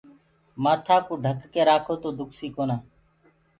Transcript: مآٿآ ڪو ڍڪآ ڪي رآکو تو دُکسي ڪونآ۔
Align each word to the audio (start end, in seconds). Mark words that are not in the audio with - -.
مآٿآ 0.63 0.97
ڪو 1.07 1.13
ڍڪآ 1.23 1.45
ڪي 1.53 1.61
رآکو 1.69 1.93
تو 2.01 2.09
دُکسي 2.19 2.47
ڪونآ۔ 2.55 2.77